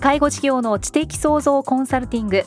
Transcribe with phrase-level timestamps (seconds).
[0.00, 2.44] 介護事業の知的創造コンサルティング。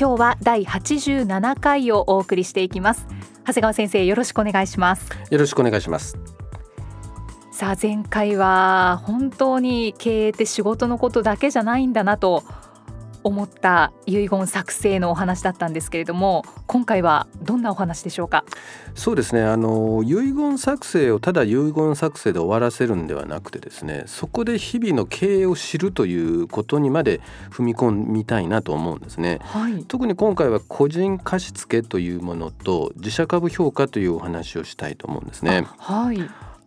[0.00, 3.06] 今日は第87回をお送りしていきます。
[3.44, 5.10] 長谷川先生よろしくお願いします。
[5.30, 6.16] よろしくお願いします。
[7.50, 12.42] さあ前回は本当に経営って仕事のことだけじゃないんだなと
[13.24, 18.44] 思った遺言作成のお話だったんですけれども今回はどんなお話でしょうか？
[18.94, 19.42] そうですね。
[19.42, 35.66] あの遺言作成をただ遺言作成で終わらせるんではなくてですねそこで日々の経営を知るということにまで踏み込みたいなと思うんですね、はい、特に今回は個人貸付というものと自社株評価というお話をしたいと思うんですね。
[35.78, 36.18] はい。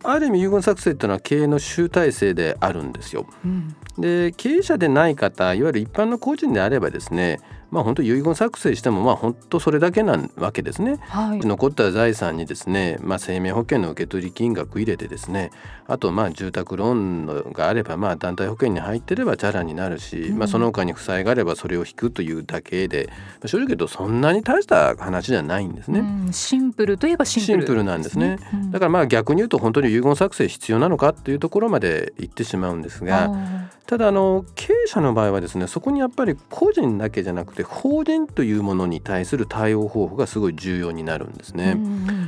[0.04, 3.26] ある意味遺言作成っていうのは経営の集大成であるんですよ。
[3.44, 15.50] うん、で経営者でない方いわゆる一般の個人であればですねまあ本当遺言作成してもまあ本当それだけなわけですね、はい、残った財産にですね、まあ、生命保険の受取金額入れてですね
[15.86, 23.08] あとまあ住宅ローンがあればまあ団体保険に入ってればチャラになるし、うん、まあ、その他に負債があればそれを引くというだけで
[23.44, 33.30] 正直言うとそんなに大した話じゃないんですね、うん、シンプルといえばシンプル、ね、シンプルなんですね、うん、だからまあ逆に言うと本当に遺言作成必要なのかっていうところまで言ってしまうんですが
[33.86, 41.76] ただあの経営者の場合はですねそこにやっぱり個人だけじゃなくて法人というものに対する対応方法がすごい重要になるんですね。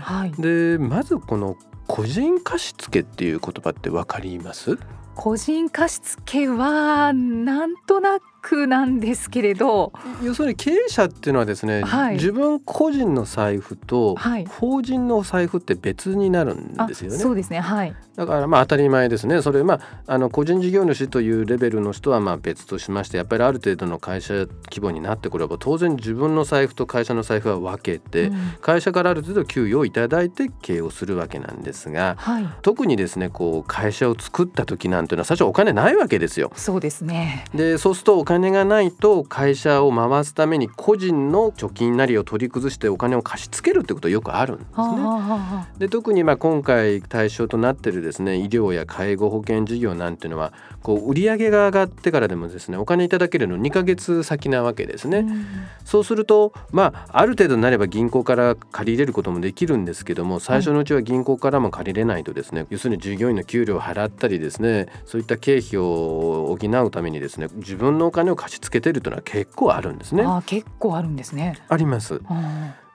[0.01, 1.57] はい、でまずこの
[1.87, 4.79] 個人貸付っていう言葉って分かります？
[5.15, 9.93] 個人貸付はなんとなくなんですけれど。
[10.23, 14.17] 要するに経営者っていうのはですね、はい、自分個人の財布と
[14.49, 17.19] 法人の財布って別になるんですよね。
[17.19, 17.61] そうですね。
[17.61, 19.41] はいだからまあ当たり前ですね。
[19.43, 36.51] それまああの個人事業主というレベルの人はまあ別としましてやっぱりある程度の会社規模になってくれば当然自分の財布と会社の財布は分けて、うん、会社からある程度給与をいただいて経営をするわけなんですが、はい、特にですねこう会社を作った時なんていうのは最初お金ないわけですよ。
[36.57, 37.45] そうですね。
[37.55, 44.75] でそうするとお金がないと会社を回すために個人の貯金なりを取り崩してお金を貸し付けるってことはよくあるんですね。
[44.75, 55.19] はあはあ、で特にまあ今回対象となってるですね医療や介護保険事業なんていうのはこう売上が上がってからでもですねお金いただけるの2ヶ月先なわけですね。
[55.19, 55.47] うん、
[55.85, 70.23] そうするとまあある程度になれば銀行から借り入れることもできるんですけども最初のうちは銀行からも借りれないとですね、はい、要するに従業員の給料を払ったりですねそういった経費を補うためにですね自分のお金を貸し付けてるというのは結構あるんですね。
[70.25, 71.59] あ結構あるんですね。
[71.69, 72.21] あります。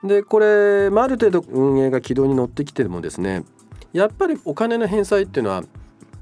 [0.02, 3.44] でこれ、まあ、ある程度運営が軌道に乗ってきてもですね
[3.94, 5.62] やっぱりお金の返済っていうのは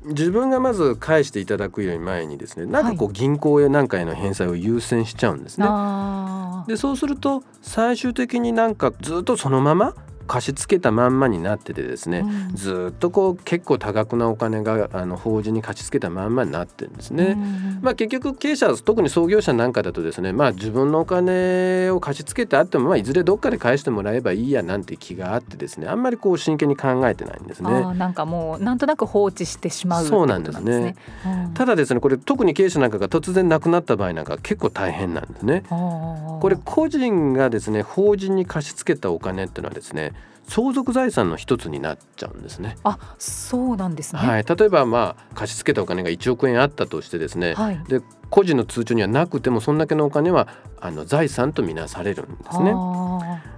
[0.05, 5.67] 自分がまず返していただくより前にですねなんかこう銀行や何かへの返済を優先しちゃうんですね。
[5.67, 9.95] はい、でそうすると最終的になんかずっとそのまま
[10.27, 17.33] 貸し付けたまんまになっててですね、うん、ずっとこう結構多額なお金があの法人に貸し付けたまんまになってるんですね。
[17.33, 27.71] うん、まあ、結局経営者特に創業者なんかだとですね、まあ、自分のお金を貸し付けてあっても、まあ、いずれどっかで返してもらえばいいやなんて気があってですねあんまりこう真剣に考えてないんですね。
[27.95, 30.97] なんかもうなんとなく放置してしまう、ね、そうなんですね。
[31.27, 35.65] うん、ただですねこれ特に経営者なんかが突然亡くなった場合なんか結構大変なんですね。
[35.69, 40.13] これ個人がですね法人に貸し付けたお金っていうのはですね
[40.53, 42.77] 相続財産の一つになっちゃうんですね。
[42.85, 48.03] あそうなんですね、はい、例えばまあ貸し付けたお金が1億円あったとしてですね、はい、で
[48.33, 50.49] 個人の通帳にはなくてもそんだけのお金は
[50.81, 52.73] あの財産とみなされるんですね。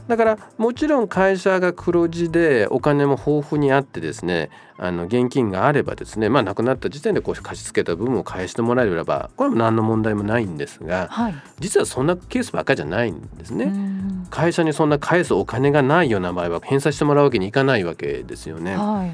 [0.09, 13.73] だからもちろん会社が黒字でお金も豊富にあってですねあの現金があればですねまあ亡くなった時点でこう貸し付けた部分を返してもらえればこれも何の問題もないんですが、はい、実はそんなケースばっかりじゃないんですね。
[14.29, 18.77] 会社にそんな返すお金がないような場合は返済してもらうわけにいかないわけですよね。
[18.77, 19.13] はい、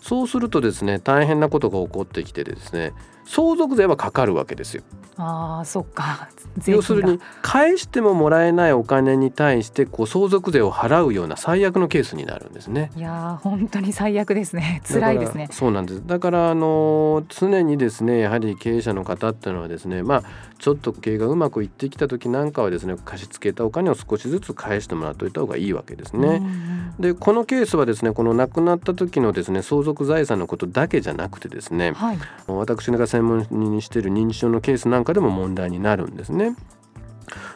[0.00, 2.92] そうするとですね大変なことが起こってきてですね
[3.30, 4.82] 相続税はかかるわけですよ。
[5.16, 6.28] あそっか
[6.66, 12.90] 要するに返してももらえないお金に対してこう相続税を払うような最悪のケースになるんですね。
[12.96, 15.48] いや本当に最悪ですね 辛いですね。
[15.52, 20.22] そうなんですだからあの常にですねやはり経営者の方っていうのはですねまあ
[20.58, 26.42] ちょっと経営がうまくいってきた時なんかはですね貸し付けたお金を少しずつ返してもらっておいた方がいいわけですね。
[26.98, 36.56] でこのケースはですねこの亡くなった時のですね相続財産のことだけじゃなくてですね、はい、私が専門にしている認知症のケースなんかでも問題になるんですね。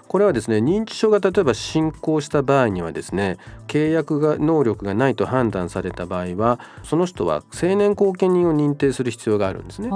[0.07, 9.91] これはですね認知症が例えば進行した場合にはですね契約が能力がないと判断された場合はその人は成年後見人を認定する必要があるんですね。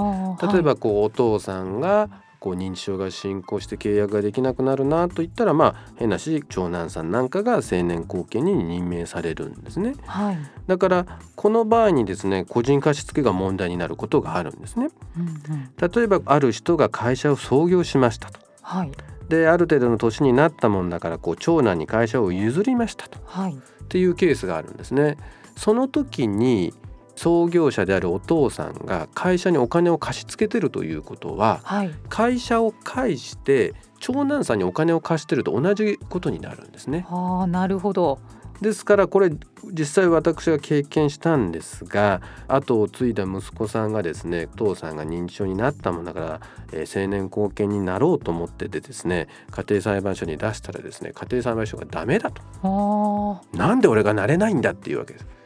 [0.51, 10.37] 例えばこうお父さんがこう認知症が進行して契約ができなくなるなといったらまあ変なし長男さんなんかが成年後見人に任命されるんですね、はい、
[10.67, 18.91] だからこの場合にですね個人貸付が問題になることがあるんですね、うんうん、例えばある人が会社を創業しましたと、はい、
[19.27, 25.17] である程度の年になったもんだからこう長男に会社を譲りましたと、はい、っていうケースがあるんですね。
[25.57, 26.73] その時に
[27.19, 37.05] 創業者であるお父さんが会社にお金を貸し付けてるということは、はい、会社を介して長男さんにお金を貸してると同じことになるんですね。
[37.09, 38.19] あなるほど
[38.61, 39.31] ですからこれ
[39.65, 46.41] 実際私が経験したんですが後を継いだ息子さんがですね父さんが認知症になったもんだから、
[46.71, 55.38] えー、青年後見になろうと思っててですね家庭裁判所に出したらですね家庭裁判所がダメだとなんで俺がなれないんだっていうわけです。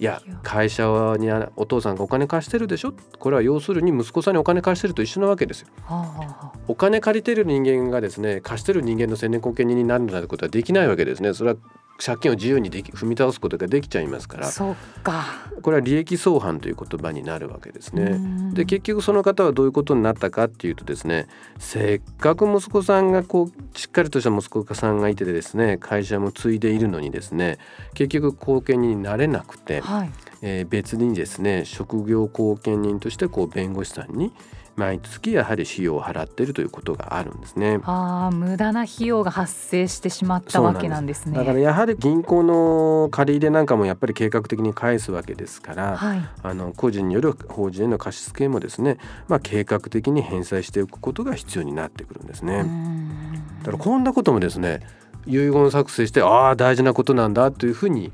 [0.00, 0.84] いや会社
[1.18, 2.94] にお父さんがお金貸してるでしょ？
[3.18, 5.68] これは要するに息子さんにお金貸してると一緒なわけですよ。
[5.86, 11.34] はあ、お金借りてる人間がですね貸してる人間の青年後見人になるなんてことはできないわけですね。
[11.34, 11.56] それは
[11.98, 15.24] 借金を自由にでき踏み倒すことができちゃいますからそうか。
[15.62, 18.18] これは利益相反という言葉になるわけですね。
[18.54, 21.26] で結局その方はどういうことになったかっていうとですね
[21.58, 27.58] せっかく息子さんがこうしっかりとした息子さんがいてですね会社も継いでいるのにですね
[27.94, 30.10] 結局後見人になれなくて、はい、
[30.42, 34.32] えー、別にですね職業後見人としてこう弁護士さんに
[34.78, 37.80] 毎月やはり費用を払っているということがあるんですね。
[37.82, 41.36] ああ、無駄な費用が発生してしまったわけなんですね。
[41.36, 52.64] だからやはり銀行の借り入れなんかもやっぱり計画的に返すわけですから、はい、あの個人による法人への貸付もですね、まあ計画的に返済しておくことが必要になってくるんですね。
[53.60, 54.80] だからこんなこともですね、
[55.26, 58.12] 遺言作成してああ大事なことなんだというふうに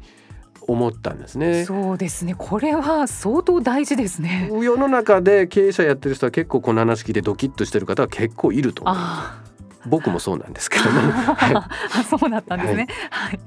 [0.68, 1.64] 思ったんですね。
[1.64, 2.34] そうですね。
[2.36, 4.50] これは相当大事ですね。
[4.52, 9.88] 世の中で経営者やってる人は結構この話聞いてドキッとしてる方は結構いると思います。
[9.88, 10.90] 僕もそうなんですけどね。
[11.12, 11.68] はい、あ
[12.08, 12.86] そうだったんですね。
[13.10, 13.40] はい、はい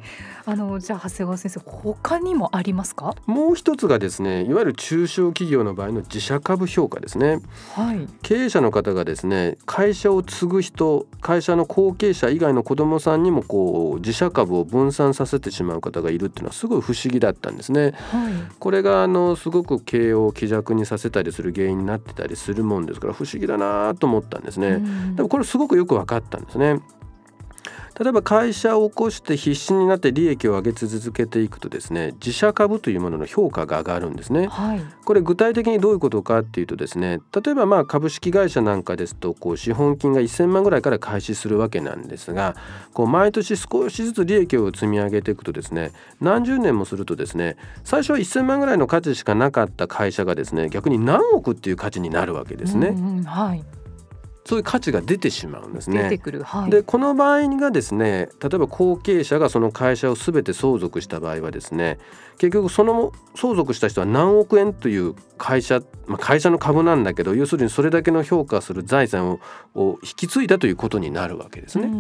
[0.50, 3.16] あのじゃあ長谷川先生他にもありますか？
[3.26, 7.42] もう一つがですねいわゆる中小企業の場合の自社株評価ですね、
[7.76, 24.80] はい、経営者の方がですね会社を継ぐ人会社の後継者以外の子どもさんにもこう自社株を分散させてしまう方がいるっていうのはすごい不思議だったんですね、はい、これがあのすごく経営を気弱にさせたりする原因になってたりするもんですから不思議だなと思ったんですね。
[25.16, 26.80] でもこれすごくよく分かったんですね
[28.00, 42.56] 例えば会社を起こして必死になって利益を上げ続けていくとですね自社株というものの評価が上がるんですね、はい、これ具体的にどういうことかっていうとですね例えばまあ株式会社なんかですとこう資本金が1000万ぐらいから開始するわけなんですが
[42.94, 52.90] こう毎年少しずつ利益を積み上げていくとですね何十年もするとですね最初は1000万ぐらいの価値しかなかった会社がですね逆に何億っていう価値になるわけですね。
[52.90, 53.64] うんうん、はい
[54.48, 56.04] そういう価値が出てしまうんですね。
[56.42, 62.00] はい、でこの場合がですね例えば後継者がその会社を全て相続した場合はですね
[62.38, 69.40] 結局その相続した人は何億円という会社、まあ、会社の株なんだけど要するにそれだけの評価する財産を
[69.76, 71.92] を引き継いだということになるわけですね。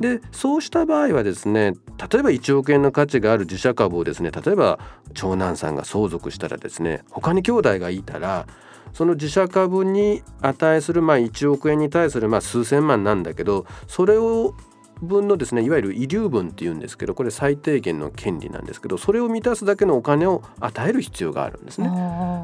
[0.00, 1.74] でそうした場合はですね
[2.10, 4.80] 例えば1億円の価値がある自社株をですね例えば
[5.14, 8.48] 長男さんが相続したらですね他に兄弟がいたら
[8.92, 14.54] その自社株に値するまあ1億円に対するまあ数千万なんだけどそれを
[15.02, 21.88] 分のですねいわゆる遺留分っていうんですけどこれ最低限の権利なんですけどそれを満たすだけのお金を与える必要があるんですね。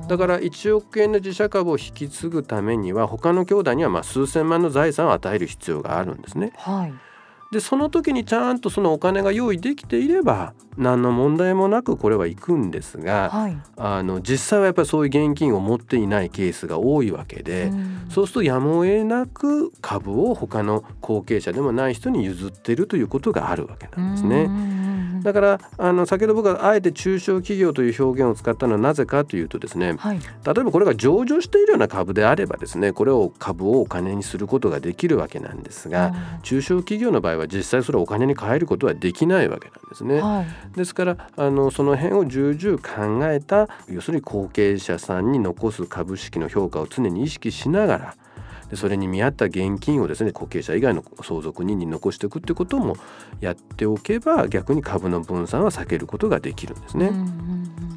[0.08, 6.52] だから1億円の自社株を引き継ぐためには他の兄弟にはまあ数千万の財産を与える必要があるんですね。
[6.56, 6.94] はい
[7.50, 17.70] でその時にちゃんとそのお金が用意できていれば何の問題もなくこれは行くんですが、はい、あの実際はやっぱりそういう現金を持っていないケースが多いわけで、
[18.08, 24.87] うそうするとやむを得なく株を他の後継者でもない人に譲っているということがあるわけなんですね。
[25.22, 40.20] だからあの先ほど僕はあえて中小企業という表現を使ったのはなぜかというとですね、はい、例えばこれが上場しているような株であればですねこれを株をお金にすることができるわけなんですが、中小企業の場合は実際それをお金に変えることはできないわけなんですね。
[40.20, 40.44] は
[40.74, 48.14] い、ですからあのその辺を重々考えた要するに後継者さんに残す株式の評価を常に意識しながら
[48.70, 52.96] でそれに見合った現金をですね後継者以外の相続人に残していくってことも
[53.40, 57.08] やっておけば逆に株の分散は避けることができるんですね。
[57.08, 57.87] うんうんうん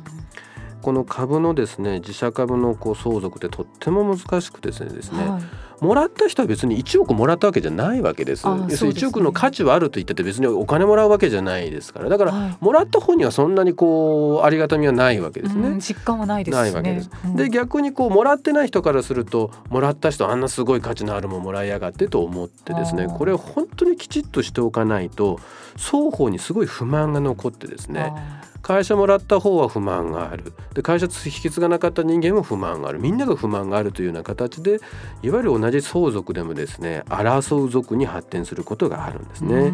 [0.82, 5.44] この株のですね自社株のこう相続ってとっても難しくてですね、はい、
[5.84, 8.46] もらった人は別に1億もらったわけじゃないわけです。
[8.46, 12.10] 要するに1億の価値はあると言ってて別にお金もらうわけじゃないですから。
[12.10, 15.80] だから、はい、もらった方にはそんなにこうありがたみはないわけですね。
[15.82, 17.10] 実感はないです、ね、ないわけです。
[17.26, 25.40] うん、で逆にこうもらってない人からするともらった人あんなすごい価値のあるもんもらいやがってと思ってですねこれを本当にきちっとしておかないと
[25.78, 28.14] 双方にすごい不満が残ってですね
[28.62, 30.54] 会社もらった方は不満がある。
[30.74, 33.00] で会社引き継がなかった人間も不満がある。
[33.00, 34.80] みんなが不満があるというような形で
[35.24, 39.72] いわゆる同じ相続でもですね争う族に発展することがあるんですね。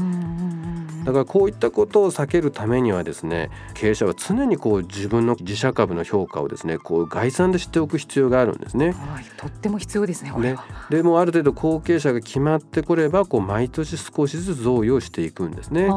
[1.08, 8.92] だからこういったことを避けるためにはですね経営者は常にこう自分の自社株の評価をですねこう概算で知っておく必要があるんですね。
[8.92, 10.58] はい、とっても必要ですねね
[10.90, 15.90] でもある程度後継者が決まってこればこう毎年少しずつ贈与していくんですね。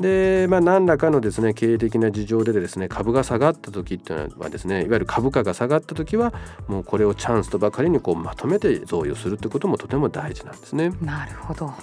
[0.00, 6.32] で、まあ、何らかのですね経営的な事情でですね株が下がった時っていうのはですねいわゆる株価が下がった時は
[6.68, 10.92] もうこれをチャンスとばかりにこうまとめて贈与するってこともとても大事なんですね。
[11.02, 11.74] なるほど。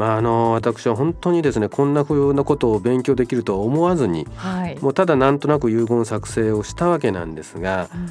[0.00, 8.08] まあ、あの私は本当にですねこんなふうなことを勉強できるとは思わずに、はい、もうただなんとなく遺言作成をしたわけなんですが、うん、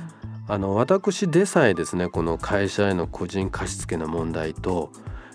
[0.53, 4.91] あの私でさえですねこの会社への個人貸付の問題と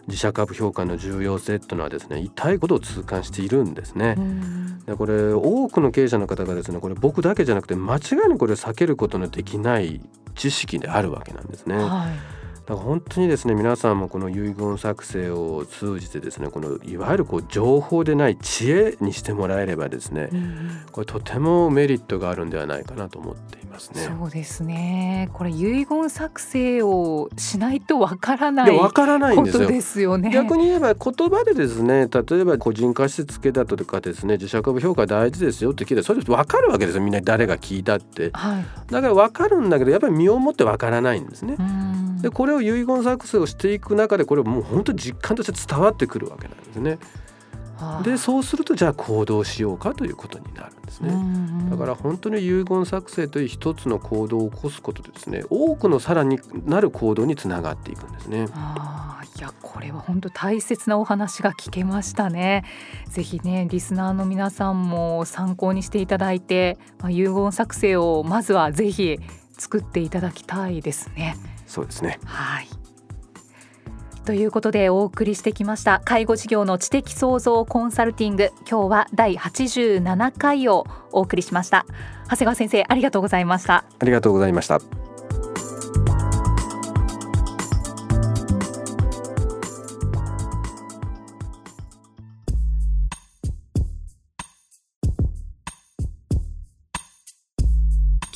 [0.06, 4.16] 自社株評価の重要性というのはですね痛いことを痛感しているんですね。
[4.86, 10.00] でこれ多くの経営者の方がですねこれ僕だけじゃなくて間違いにこれ避けることのできない
[10.36, 11.78] 知識であるわけなんですね。
[11.78, 24.02] はいだから本当にですね皆さんもこの遺言作成を通じてですねこのいわゆるこう情報でない知恵にしてもらえればですね、うん、これとてもメリットがあるんではないかなと思っていますね。
[24.02, 25.28] そうですね。
[25.34, 29.68] これ遺言作成をしないとわからないわからないんですよ。
[29.68, 30.30] ですよね。
[30.30, 37.04] 逆に言えば言葉でですね例えば個人貸付だとかですね自社株評価大事ですよって聞いてそれわかるわけですよ。
[37.04, 41.58] みんな誰が聞いたって、はい、だからわかるんだけどやっぱり身をもってわからないんですね。
[42.24, 46.98] でこれを遺言作成をしていく中でこれもう本当に実感として伝わってくるわけなんですね。
[48.02, 51.12] でそうするとじゃあ行動しようかということになるんですね。
[51.70, 58.46] だから本当に遺言作成という一つの行動を起こすことでですね多くのさらになる行動につながっていくんですね。
[58.54, 62.64] あいやこれは本当大切なお話が聞けましたね。
[63.08, 69.18] ぜひねリスナーの皆さんも参考にしていただいて、まあ、遺言作成をまずはぜひ
[69.58, 71.36] 作っていただきたいですね。
[71.66, 72.18] そうですね。
[72.24, 72.68] はい。
[74.24, 78.50] ということでお送りしてきました介護事業の知的創造コンサルティング。
[78.68, 81.84] 今日は第87回をお送りしました。
[82.30, 83.84] 長谷川先生ありがとうございました。
[83.98, 84.80] ありがとうございました。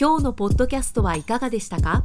[0.01, 2.05] 今日のポッドキャストはいかがでしたか？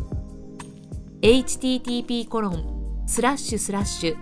[1.21, 4.17] http コロンスラッシュスラッシュ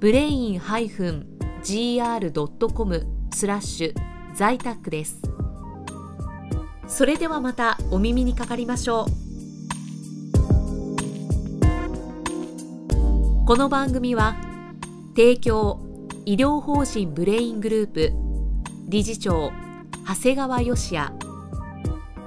[0.00, 3.94] ブレイン -gr.com スラッシュ
[4.34, 5.22] 在宅です。
[6.88, 9.06] それではまたお耳にかかりましょう。
[13.46, 14.34] この番組は
[15.14, 15.78] 提供
[16.24, 18.12] 医療法人ブレイングループ
[18.88, 19.52] 理事長
[20.04, 21.12] 長谷川嘉哉。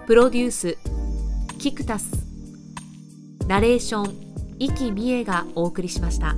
[0.07, 0.77] プロデュース
[1.57, 2.18] キクタス
[3.49, 6.35] ナレーション生きみえがお送りしました。